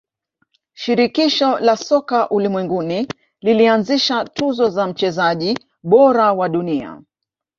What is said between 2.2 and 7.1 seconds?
ulimwenguni lilianzisha tuzo za mchezaji bora wa dunia